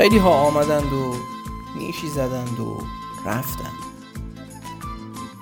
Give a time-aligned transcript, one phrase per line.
[0.00, 1.14] خیلی ها آمدند و
[1.76, 2.82] نیشی زدند و
[3.26, 3.80] رفتند.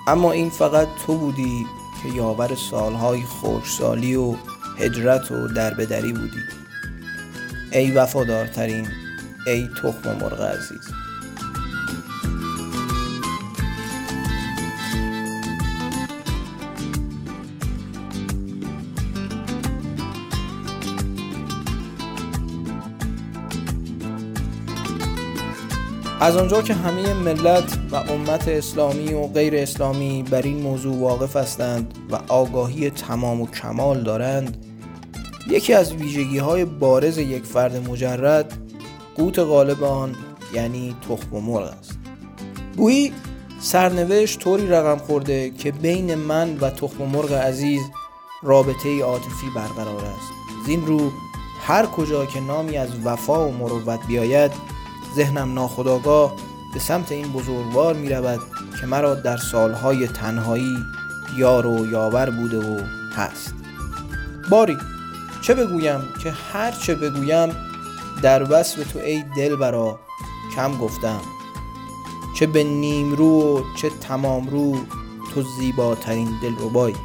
[0.07, 1.67] اما این فقط تو بودی
[2.03, 4.35] که یاور سالهای خوشسالی و
[4.77, 6.43] هجرت و دربدری بودی.
[7.71, 8.87] ای وفادارترین
[9.47, 11.08] ای تخم مرغ عزیز.
[26.21, 31.35] از آنجا که همه ملت و امت اسلامی و غیر اسلامی بر این موضوع واقف
[31.35, 34.65] هستند و آگاهی تمام و کمال دارند
[35.49, 38.53] یکی از ویژگی های بارز یک فرد مجرد
[39.15, 40.15] قوت غالب آن
[40.53, 41.97] یعنی تخم و مرغ است.
[42.77, 43.13] گویی
[43.61, 47.81] سرنوشت طوری رقم خورده که بین من و تخم مرغ عزیز
[48.43, 50.65] رابطه عاطفی برقرار است.
[50.65, 51.11] زین رو
[51.61, 54.78] هر کجا که نامی از وفا و مروت بیاید
[55.15, 56.33] ذهنم ناخداگاه
[56.73, 58.39] به سمت این بزرگوار می رود
[58.81, 60.77] که مرا در سالهای تنهایی
[61.37, 62.79] یار و یاور بوده و
[63.15, 63.53] هست.
[64.49, 64.77] باری
[65.41, 67.49] چه بگویم که هر چه بگویم
[68.21, 69.99] در وصف تو ای دل برا
[70.55, 71.21] کم گفتم.
[72.39, 74.77] چه به نیم رو و چه تمام رو
[75.33, 76.95] تو زیباترین دل ربایی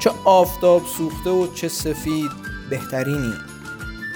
[0.00, 2.30] چه آفتاب سوخته و چه سفید
[2.70, 3.34] بهترینی.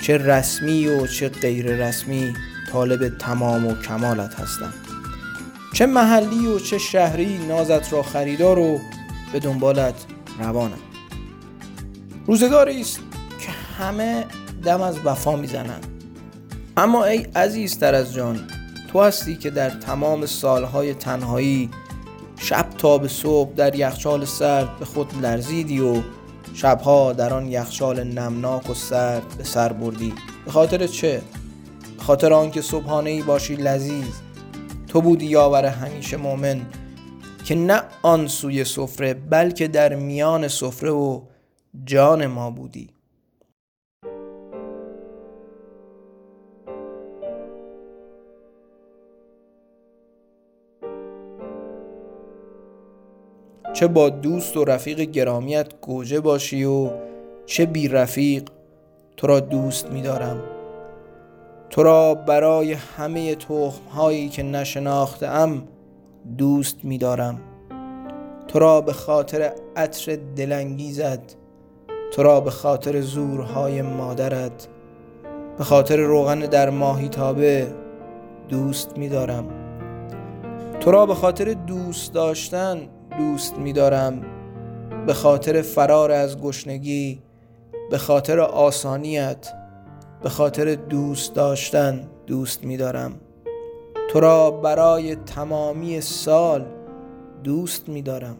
[0.03, 2.35] چه رسمی و چه غیر رسمی.
[2.73, 4.73] طالب تمام و کمالت هستم.
[5.75, 8.79] چه محلی و چه شهری نازت را خریدار و
[9.33, 9.95] به دنبالت
[10.39, 10.79] روانم.
[12.27, 13.01] روزگاری است
[13.41, 14.25] که همه
[14.65, 15.87] دم از وفا می‌زنند.
[16.77, 18.41] اما ای عزیزتر از جان
[18.93, 21.71] تو هستی که در تمام سالهای تنهایی
[22.37, 26.03] شب تا به صبح در یخچال سرد به خود لرزیدی و
[26.55, 30.13] شبها در آن یخچال نمناک و سرد به سر بردی.
[30.45, 31.23] به خاطر چه؟
[32.09, 34.15] خاطر آنکه صبحانه ای باشی لذیذ.
[34.87, 36.61] تو بودی یاور همیشه مؤمن
[37.45, 41.21] که نه آن سوی سفره بلکه در میان سفره و
[41.85, 42.91] جان ما بودی.
[53.75, 56.91] چه با دوست و رفیق گرامیت گوجه باشی و
[57.47, 58.51] چه بی رفیق
[59.17, 60.58] تو را دوست می‌دارم.
[61.79, 65.63] تو را برای همه تخم هایی که نشناختم
[66.39, 67.41] دوست می دارم
[68.49, 71.37] تو را به خاطر عطر دلانگیزت
[72.13, 74.69] تو را به خاطر زورهای مادرت
[75.59, 77.67] به خاطر روغن در ماهی تابه
[78.49, 79.45] دوست می دارم
[80.81, 82.81] تو را به خاطر دوست داشتن
[83.19, 84.23] دوست می دارم
[85.07, 87.23] به خاطر فرار از گشنگی
[87.91, 89.58] به خاطر آسانیت
[90.23, 93.21] به خاطر دوست داشتن دوست می دارم
[94.11, 96.67] تو را برای تمامی سال
[97.45, 98.37] دوست می دارم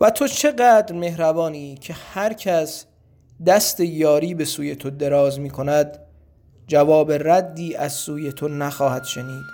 [0.00, 2.86] و تو چقدر مهربانی که هر کس
[3.46, 5.98] دست یاری به سوی تو دراز می کند
[6.66, 9.44] جواب ردی از سوی تو نخواهد شنید.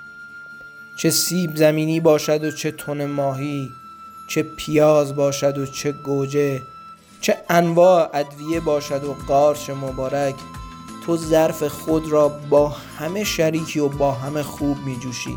[1.02, 3.68] چه سیب زمینی باشد و چه تن ماهی
[4.28, 6.62] چه پیاز باشد و چه گوجه
[7.20, 10.34] چه انواع ادویه باشد و قارچ مبارک
[11.06, 15.36] تو ظرف خود را با همه شریکی و با همه خوب می جوشی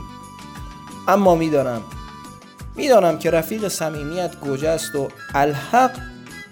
[1.07, 1.81] اما می‌دانم
[2.75, 5.91] می‌دانم که رفیق صمیمیت گوجه است و الحق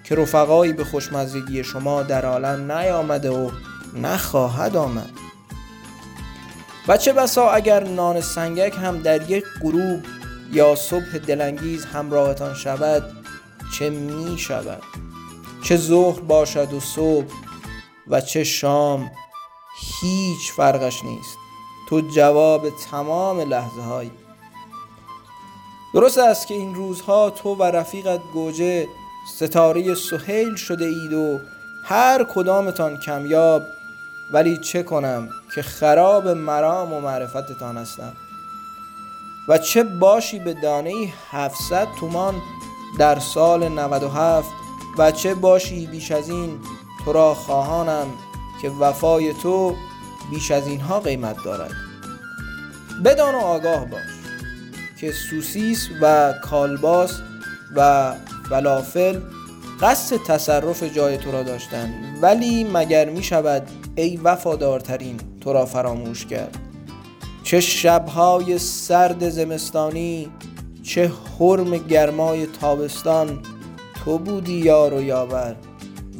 [0.03, 3.49] که رفقایی به خوشمزگی شما در عالم نیامده و
[3.95, 5.09] نخواهد آمد.
[6.87, 10.03] و چه بسا اگر نان سنگک هم در یک غروب
[10.51, 13.03] یا صبح دلانگیز همراهتان شود
[13.79, 14.83] چه می شود؟
[15.63, 17.33] چه ظهر باشد و صبح
[18.07, 19.11] و چه شام
[20.01, 21.37] هیچ فرقش نیست.
[21.89, 24.11] تو جواب تمام لحظه های
[25.93, 28.87] درست است که این روزها تو و رفیقت گوجه
[29.35, 31.39] ستاره سهیل شده اید و
[31.85, 33.61] هر کدامتان کمیاب
[34.33, 38.13] ولی چه کنم که خراب مرام و معرفتتان هستم؟
[39.49, 40.93] و چه باشی به دانه
[41.31, 42.35] 700 تومان
[42.99, 44.49] در سال 97
[44.97, 46.59] و چه باشی بیش از این
[47.05, 48.07] تو را خواهانم
[48.61, 49.75] که وفای تو
[50.31, 51.71] بیش از اینها قیمت دارد.
[53.05, 54.01] بدان و آگاه باش
[54.99, 57.21] که سوسیس و کالباس
[57.75, 58.13] و
[58.49, 59.19] فلافل
[59.81, 66.25] قصد تصرف جای تو را داشتند ولی مگر می شود ای وفادارترین تو را فراموش
[66.25, 66.68] کرد.
[67.49, 70.31] چه شبهای سرد زمستانی
[70.83, 73.39] چه حرم گرمای تابستان
[74.05, 75.55] تو بودی یار و یاور.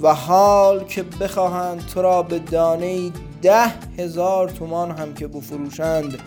[0.01, 3.11] و حال که بخواهند تو را به دانه
[3.41, 6.19] ده هزار تومان هم که بفروشند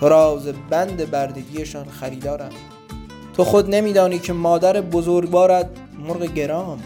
[0.00, 0.40] تو را
[0.70, 2.54] بند بردگیشان خریدارند
[3.36, 5.68] تو خود نمیدانی که مادر بزرگوارت
[5.98, 6.78] مرغ گرام.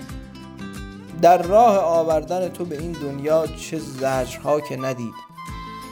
[1.23, 5.34] در راه آوردن تو به این دنیا چه زجرها که ندید.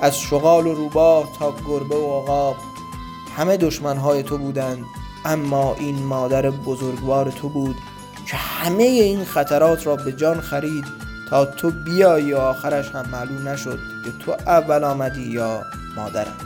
[0.03, 2.57] از شغال و روباه تا گربه و عقاب.
[3.37, 4.85] همه دشمنهای تو بودند
[5.25, 7.77] اما این مادر بزرگوار تو بود
[8.27, 10.85] که همه این خطرات را به جان خرید
[11.31, 15.63] تا تو بیایی و آخرش هم معلوم نشد که تو اول آمدی یا
[15.97, 16.37] مادرم.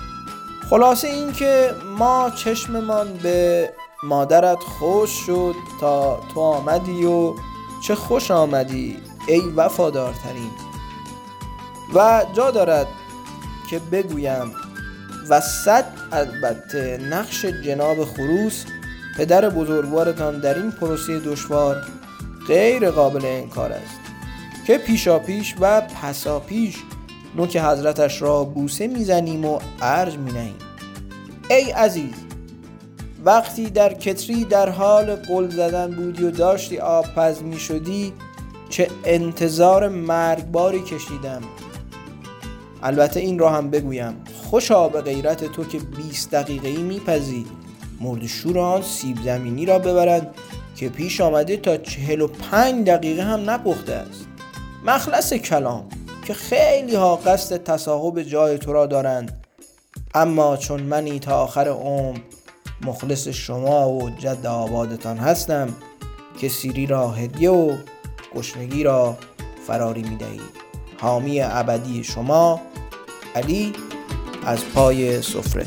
[0.71, 3.71] خلاصه این که ما چشممان به
[4.03, 7.35] مادرت خوش شد تا تو آمدی و
[7.87, 8.97] چه خوش آمدی
[9.29, 10.51] ای وفادارترین.
[11.95, 12.87] و جا دارد
[13.71, 14.53] که بگویم
[15.29, 18.65] و صد البته نقش جناب خروس
[19.19, 21.83] پدر بزرگوارتان در این پروسه دشوار
[22.49, 24.01] غیر قابل انکار است
[24.67, 26.77] که پیشا پیش و پسا پیش
[27.37, 30.55] نوک حضرتش را بوسه می‌زنیم و ارج مینهیم.
[31.51, 32.15] ای عزیز
[33.25, 38.13] وقتی در کتری در حال قل زدن بودی و داشتی آب پز می شدی
[38.69, 41.43] چه انتظار مرگباری کشیدم.
[42.87, 44.15] البته این را هم بگویم.
[44.51, 47.47] خوشا به غیرت تو که 20 دقیقه ای میپزی.
[48.01, 50.35] مرد شور آن سیب زمینی را ببرند
[50.77, 54.27] که پیش آمده تا 45 دقیقه هم نپخته است.
[54.85, 55.89] مخلص کلام
[56.27, 59.47] که خیلی ها قصد تصاحب جای تو را دارند.
[60.15, 62.19] اما چون منی تا آخر عمر
[62.83, 65.69] مخلص شما و جد آبادتان هستم
[66.41, 67.77] که سیری را هدیه و
[68.35, 69.17] گشنگی را
[69.67, 70.66] فراری می دهید
[71.01, 72.61] حامی ابدی شما
[73.35, 73.73] علی
[74.47, 75.67] از پای سفره.